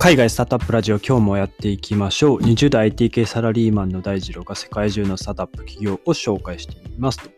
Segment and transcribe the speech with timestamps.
[0.00, 2.38] 海外スタートアップラジオ今日もやっていきましょう。
[2.38, 7.30] 20代 IT 系サラリーマンの大二郎が世界中のスタートアップ企業を紹介していますと。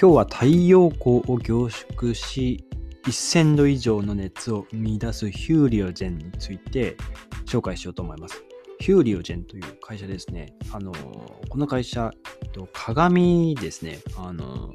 [0.00, 2.64] 今日は太陽光を凝縮し、
[3.06, 6.96] 1000度以上の熱を生み出すヒューリオジェンについて
[7.44, 8.44] 紹介しようと思います。
[8.78, 10.54] ヒューリオジェンという会社ですね。
[10.72, 12.12] あの、この会社、
[12.72, 13.98] 鏡ですね。
[14.16, 14.72] あの、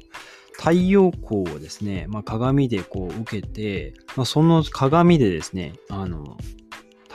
[0.52, 6.36] 太陽光をですね、まあ、鏡でこう受けて、まあ、その鏡でですね、あの、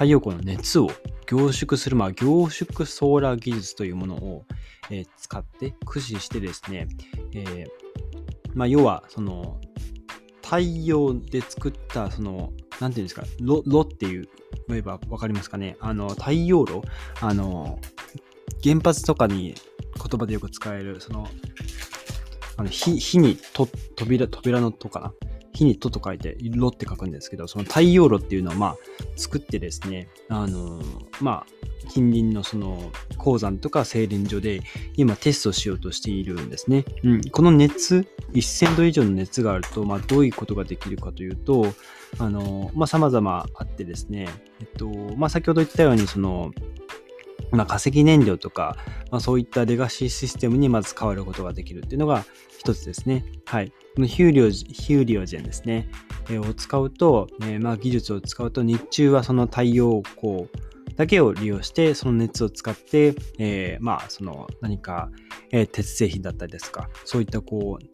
[0.02, 0.90] 太陽光の熱を
[1.28, 4.46] 凝縮する、まあ、凝縮ソーラー技術というものを、
[4.90, 6.88] えー、使って駆使してですね、
[7.36, 7.68] えー、
[8.56, 9.62] まあ、要はその
[10.42, 14.28] 太陽で作ったその何て言うんですか炉っていう
[14.70, 15.78] 言えば分かりますかね。
[15.80, 16.82] あの太陽炉
[17.22, 17.78] あの
[18.64, 21.28] 原発とかに言葉でよく使えるその
[22.58, 25.14] あの火にと扉扉のとかな
[25.62, 28.78] 火にとと書いて、炉って書くんですけど、その太陽炉っていうのをまあ
[29.16, 30.82] 作ってですね、あの
[31.22, 34.62] まあ近隣のその鉱山とか精錬所で
[34.96, 36.84] 今テストしようとしているんですね。
[37.04, 41.74] うん、この熱、1000度以上の熱があると、まあ、どういうことができるかというと、
[42.18, 44.30] あのまあ、様々あってですね、
[44.62, 46.52] えっと、まあ、先ほど言ったように、その、
[47.52, 48.78] まあ、化石燃料とか、
[49.12, 52.26] まあ、そういったレガシーシステムにまず変わることができるっていうのが
[52.58, 53.26] 一つですね。
[53.46, 53.72] はい。
[53.96, 55.90] このヒューリオヒューリオジェンですね。
[56.30, 60.48] えー、を使うと、えー、まあ、技術を使うと日中はその太陽光
[60.96, 65.10] だけを利用して、その熱を使って、えー、まあ、その何か、
[65.52, 67.86] え鉄製品だったりですか、そういったこう、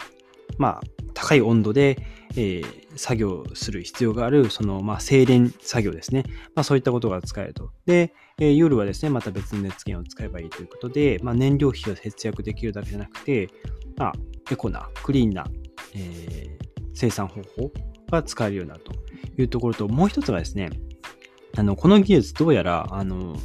[0.58, 0.82] まあ、
[1.18, 1.98] 高い温度で、
[2.36, 2.64] えー、
[2.96, 6.24] 作業する必要がある、その、まあ、精錬作業ですね。
[6.54, 7.72] まあ、そういったことが使えると。
[7.88, 13.50] で、えー、夜はですね、また別の熱源を使えばいいということで、まあ、燃料費を節約できるだけじゃなくて、
[13.98, 14.14] まあ、
[14.52, 15.48] エコな、クリーンな、
[15.96, 17.72] えー、生産方法
[18.12, 18.94] が使えるようになると
[19.42, 20.70] いうところと、もう一つがですね、
[21.58, 23.36] あの、この技術どうやら、あの、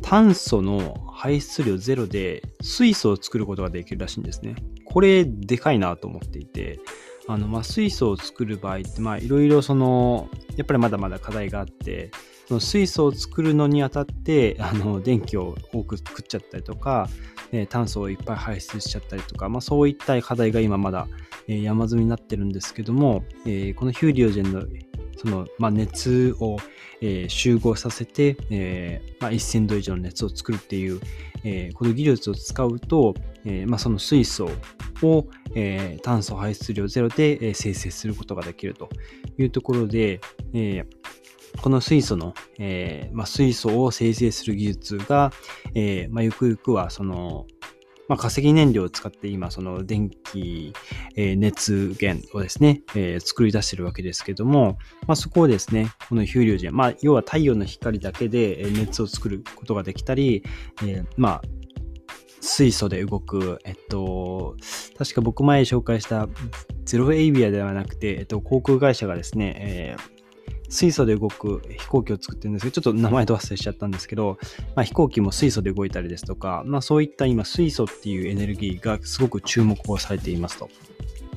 [0.00, 4.54] 炭素の排出量ゼロで水素を作ることができるらしいんですね。
[4.92, 6.80] これでかいなと思っていて、
[7.28, 12.10] あの、まあ、水素を作る場合って、まあ、いろいろその、やっぱりまだまだ課題があって、
[12.46, 17.08] その水素を作るのにあたって、あの、電気を多く作っちゃったりとか、
[17.52, 21.06] え炭素をいっぱい排出しちゃったりとか、まあ、そういった課題が今まだ、
[21.46, 24.64] え山積みになってるんですけども、え、このヒューリオジェンの
[25.18, 26.56] その、まあ、熱を、
[27.00, 31.00] えー、集合させて、えーまあ、1000度以上の熱を作るっていう、
[31.44, 33.14] えー、この技術を使うと、
[33.44, 34.48] えーまあ、その水素
[35.02, 38.88] を、えー、炭素排出量ゼロで、えー、生成することができると
[39.38, 40.20] いうところで、
[40.54, 40.86] えー
[41.62, 45.32] この水素の、えーまあ、水素を生成する技術が、
[45.74, 47.46] えーまあ、ゆくゆくはその、
[48.08, 50.72] まあ、化石燃料を使って今、その電気、
[51.16, 60.42] えー、熱源をですね、えー、作り出してるわけですけども、まあ、そこをですね、このヒューリオジェン、まあ、要は太陽の光だけで熱を作ることができたり、
[60.82, 61.42] えー、まあ、
[62.40, 64.56] 水素で動く、えっと、
[64.96, 66.28] 確か僕前紹介した
[66.84, 70.17] ゼロエイビアではなくて、えっと、航空会社がですね、えー
[70.68, 74.38] 水素で動く飛行機を作ってるんですけど、ちょっと名前と忘れしちゃったんですけど、
[74.74, 80.68] まあ、飛行機も水素で動いたりですとか、まあ、そういった今水素っていうエネルギーがすごく注目をされていますと。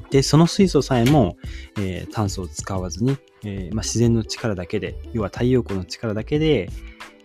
[0.09, 1.37] で、その水素さえも、
[1.77, 6.69] えー、炭素を使わずに、えーまあ、自然の力だけで、要は太陽光の力だけで、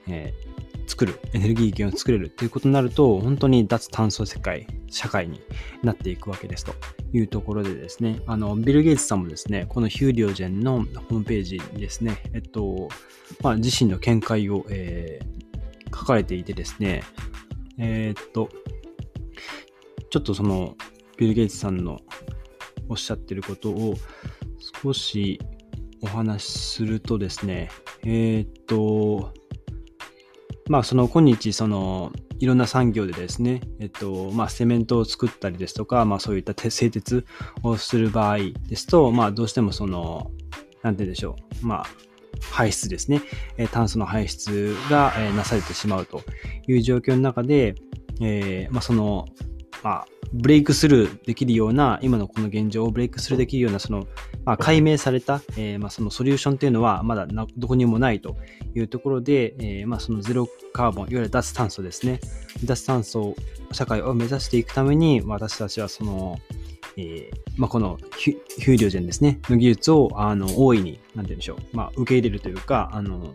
[0.07, 0.56] えー、
[0.87, 5.41] 作る、エネルギー源を作れるっていうことになると、本当に脱炭素世界、社会に
[5.83, 6.75] なっていくわけですと
[7.13, 12.89] いうところでですね、あの、ビル・ゲイツさんもですね、このヒューリオジェンのホームページにですね、えっと、
[13.43, 17.03] まあ、自身の見解を、えー、書かれていてですね、
[17.79, 18.49] えー、っと、
[20.11, 20.77] ちょっとその、
[21.17, 22.01] ビル・ゲイツさんの
[22.89, 23.97] おっしゃってることを
[24.83, 25.41] 少し
[26.03, 27.71] お話しするとですね、
[28.05, 29.33] えー、っと、
[30.69, 37.25] まあ、その今日、その、いろんな産業でですね、えっと、まあ、セメントを作ったりですとか、まあ、そういった製鉄
[37.63, 38.39] をする場合
[38.69, 40.31] ですと、まあ、どうしてもその、
[40.83, 41.87] なんて言うんでしょう、まあ、
[42.51, 43.23] 排出ですね、
[43.57, 46.23] え炭素の排出が、えなされてしまうと
[46.67, 47.75] いう状況の中で、
[48.21, 49.27] えー、まあ、その、
[49.83, 54.07] まあ、ブレイクスルーできるような、今のこの現状をブレイクスルーできるような、その、
[54.45, 58.37] まあ、解明された、えー、まあ、そのソリューションっていうのは、まだどこにもないと
[58.75, 62.21] いうところで、えー、まあ、そのゼロカーボン、いわゆる脱炭素ですね。
[62.65, 63.37] 脱炭素
[63.73, 66.39] 社会を目指していくために、私たちはその、
[66.97, 73.35] えー、まあ、この Heliogen ですね、の技術を、あの、大いに、なんて言うんでしょう、まあ、受け入れるというか、あの、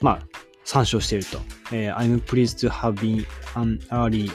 [0.00, 0.20] まあ、
[0.64, 1.38] 参照していると。
[1.72, 4.30] えー、I'm pleased to have been an early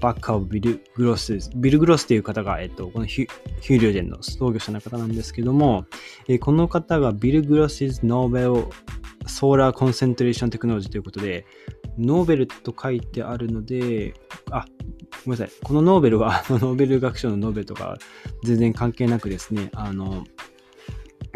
[0.00, 1.38] バッカーをビル・グロス。
[1.56, 3.28] ビル・グロスという方が、えっと、このヒュ
[3.60, 5.86] Heliogen の創業者の方なんですけども、
[6.28, 8.72] えこの方が Bill Gross's novel
[9.26, 11.46] solar concentration technology ということで、
[11.98, 14.14] ノーベルと書いてあるので、
[14.50, 14.64] あ、
[15.24, 15.64] ごめんなさい。
[15.64, 17.96] このノーベルは、ノーベル学賞のノーベルとか
[18.44, 20.24] 全然関係なくですね、あの、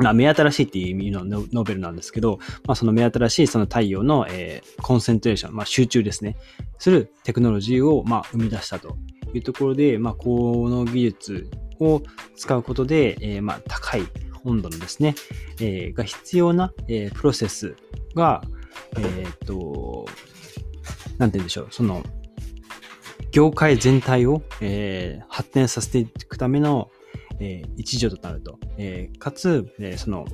[0.01, 6.37] まあ、目新しいっていう意味のノーベルなんですけど、まあ、その目新しいその太陽の、えー、コンセントレーション、まあ、集中ですね、
[6.79, 8.97] するテクノロジーを、まあ、生み出したと
[9.35, 12.03] いうところで、まあ、この技術を
[12.37, 14.03] 使うことで、えー、まあ、高い
[14.45, 15.15] 温度のですね、
[15.61, 17.77] えー、が必要な、えー、プロセス
[18.15, 18.43] が、
[18.97, 20.07] えっ、と、
[21.19, 22.03] なんて言うんでしょう、その、
[23.33, 26.91] 業界全体を、えー、発展させていくための、
[27.41, 28.59] えー、一助となると。
[28.79, 30.27] えー、かつ、えー、その、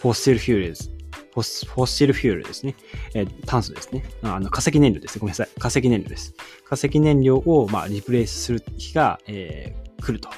[0.00, 2.74] fossil fuels、fossil fuel ですね。
[3.14, 4.04] えー、炭素ですね。
[4.22, 5.20] あの、化石燃料ですね。
[5.20, 5.48] ごめんなさい。
[5.58, 6.34] 化石燃料です。
[6.64, 10.28] 化石燃料を、まあ、 replace する日が、えー、来ると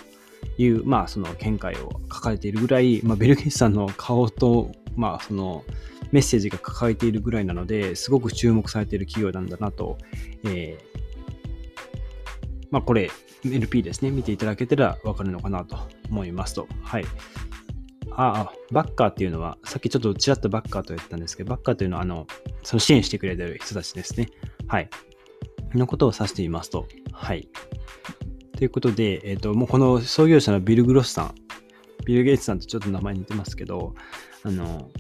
[0.59, 5.65] いう、まあ、その見解を書かれているぐらい、まあ、ビル・ゲイツさんの顔と、まあ、その、
[6.13, 9.99] メッセージが抱えているぐらいなので、すごく注目されている企業なんだなと、
[10.45, 10.94] えー、
[12.75, 13.09] まあ、これ、
[13.45, 15.79] LP ですね、見ていただけたらわかるのかなと
[16.11, 16.67] 思いますと。
[16.83, 17.05] はい。
[18.11, 22.27] ああ、バッカーっていうのは、さっきちょっとちらっとバッカーと言ったんですけど、バッカーというのは、あの、
[22.65, 24.27] その支援してくれてる人たちですね。
[24.67, 24.91] はい。
[25.73, 26.89] のことを指していますと。
[27.13, 27.49] はい。
[28.59, 31.35] ということで、えっ、ー、と、もうこの創業者のビル・グロスさん、
[32.07, 33.95] ビル・ゲイツさんとちょっと名前似てますけど、
[34.43, 34.91] あの、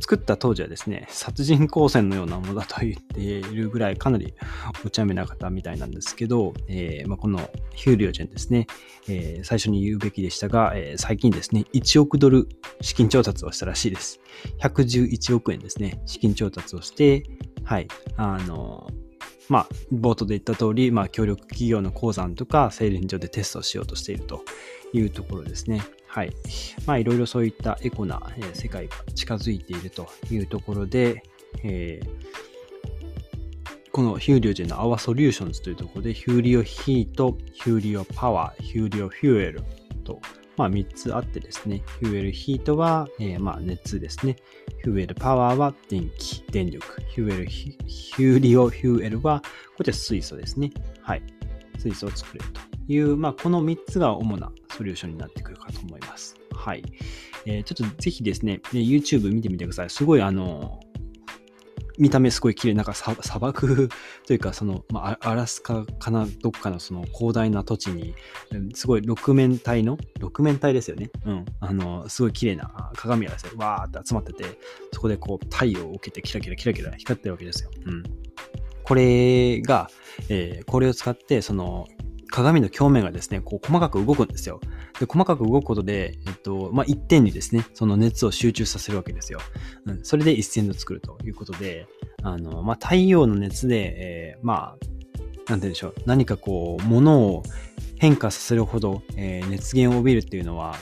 [0.00, 4.34] 作った当時はですね、殺人光線のようなものだと言っているぐらいかなり
[4.84, 8.66] お茶目な方みたいなんですけど、えーまあ、このヒューリオジェンですね、
[9.08, 12.48] えー、最初に言うべきでしたが、えー、最近ですね、1億ドル
[12.80, 14.20] 資金調達をしたらしいです。
[14.60, 17.24] 111億円ですね、資金調達をして、
[17.64, 18.88] はい、あの、
[19.48, 24.44] まあ、冒頭で言った通り、まあ、協力企業の鉱山とか製錬所でテストをしようとしていると
[24.92, 25.82] いうところですね。
[26.08, 26.32] はい。
[26.86, 28.20] まあ、いろいろそういったエコな、
[28.54, 31.22] 世界が近づいているというところで、
[31.62, 39.62] えー、このヒューリオジェの Our Solutions というところで、ヒューリオヒート、ヒューリオパワー、ヒューリオフューエル
[40.04, 40.20] と、
[40.56, 44.36] まあ、3つあってですね、ヒューエルヒートは、えー、まあ熱ですね。
[44.82, 47.00] ヒューエルパワーは電気、電力。
[47.10, 49.42] ヒューエルヒューリオヒューエルは、
[49.76, 50.70] こちら水素ですね。
[51.02, 51.22] はい。
[51.78, 56.36] 水素を作れるという、まあ、この3つが主なソリューションになってくるかと思います。
[56.54, 56.82] はい。
[57.46, 59.90] えー、ちょっとぜひですね、YouTube 見てみてください。
[59.90, 60.78] すごい、あの、
[61.98, 63.88] 見た目すごい綺麗なんか砂漠
[64.24, 68.14] というか、その、まあ、アラスカかな、どっかのその広大な土地に、
[68.74, 71.10] すごい六面体の、六面体ですよね。
[71.26, 71.44] うん。
[71.58, 74.44] あの、すごい綺麗な鏡がですね、わーって集まってて、
[74.92, 77.70] そこでこう太陽を受けてキラキラキラキラ光ってるわけですよ。
[77.84, 78.04] うん。
[78.84, 79.90] これが、
[80.28, 81.88] えー、これを使って、その、
[82.30, 84.60] 鏡の表面がですね、こう細かく動くんですよ。
[85.00, 89.40] で、細かく動くことで、えっと、まあ、一点にですね、その熱を集中させるわけですよ。
[89.86, 90.04] うん。
[90.04, 91.86] それで一線を作るということで、
[92.22, 97.42] あの、まあ、太陽の熱で、えー、まあ、なんて言うんでしょう、何かこう、物を
[97.96, 100.76] 変化させるほど、えー、熱源を帯びるっていうのは、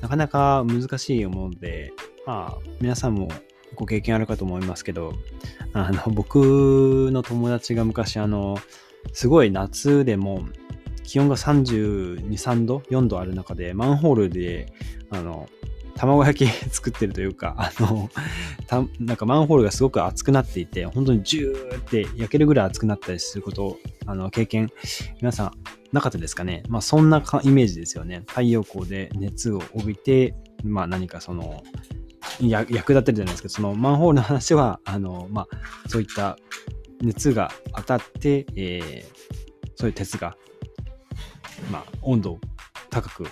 [0.00, 1.92] なかなか難しいもので、
[2.26, 3.28] まあ、皆さんも
[3.74, 5.14] ご経験あるかと思いますけど、
[5.72, 8.58] あの、僕の友達が昔、あの、
[9.12, 10.46] すごい夏でも
[11.12, 14.72] 気温が32、3度、4度ある中で、マンホールで、
[15.10, 15.46] あの、
[15.94, 18.08] 卵焼き 作ってるというか、あの、
[18.66, 24.70] たなんかマンホールがすごく熱くなっていて、本当にジューって焼けるぐらい熱くなったりすること、あの、経験、
[25.20, 25.52] 皆さん
[25.92, 26.62] なかったですかね？
[26.70, 28.22] まあそんなイメージですよね。
[28.28, 30.34] 太陽光で熱を帯びて、
[30.64, 31.62] まあ何かその、
[32.40, 33.50] 役立ってるじゃないですか。
[33.50, 36.38] そのマンホールの話は、あの、まあそういった
[37.02, 40.38] 熱が当たって、えー、そういう鉄が
[41.70, 42.40] まあ、温度を
[42.90, 43.26] 高く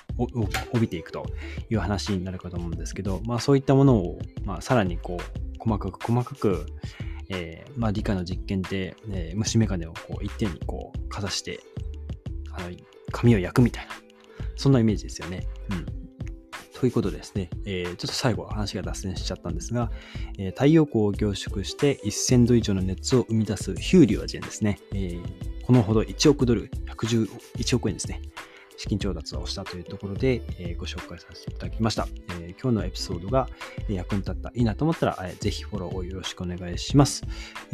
[0.73, 1.27] 帯びていくと
[1.69, 6.67] いう話になるかと思うんですけど、まあ、そういったものを、まあ、さらにこう細かく細かく、
[7.29, 11.61] えーまあ、理科の実験で、えー、虫眼鏡をこう一点にこうかざして
[12.53, 12.71] あの
[13.13, 13.93] 髪を焼くみたいな
[14.57, 15.47] そんなイメージですよね。
[15.71, 16.00] うん
[16.81, 19.91] ということですね、えー、ちょっと最後話が脱線しちゃったんですが、
[20.39, 24.79] えー、太陽光を凝縮して1000度以上の熱を生み出すヒューリュアジェンですね。
[24.95, 25.23] えー、
[25.67, 28.23] このほど1億ドル、111億円ですね。
[28.81, 32.09] 資金調達をしたというところで、えー、ご紹介させていただきました、
[32.41, 33.47] えー、今日のエピソードが
[33.91, 37.23] 役に立ったいいなと思ったら、えー、ぜひフォローをよろしくお願いします。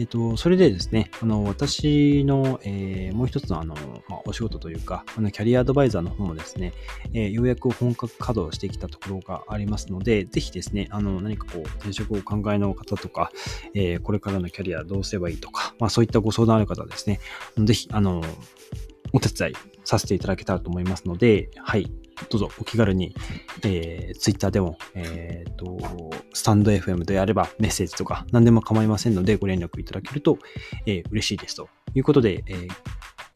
[0.01, 3.77] えっ、と、それでですね、あの、私の、えもう一つのあの、
[4.09, 6.73] まあ、お仕事というか、あの、キャリアアドバイザーの方もですね、
[7.15, 13.31] えようやく本格稼働してきたところがありますので、ぜひですね、あの、何かこう、転職をお考えの方とか、
[13.75, 17.21] えこれからのキャリアどうすればいいとか、まあそういったご相談ある方ですね、
[17.59, 18.25] ぜひ、あの、
[19.13, 21.91] お手伝いさせていただけたらと思いますので、はい。
[22.31, 23.15] どうぞお気軽に、
[23.63, 25.79] えー、Twitter でも、えー、と、
[26.33, 30.39] スタンド FM であればメッセージとか何でも構いませんのでご連絡いただけると、
[30.87, 32.69] えー、嬉しいですということで、えー、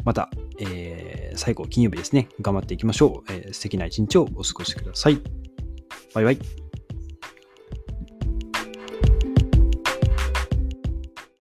[0.05, 3.33] また、えー、最後金曜日ですね、頑張っていきましょう。
[3.33, 5.21] えー、素敵な一日をお過ごしください。
[6.15, 6.70] バイバイ。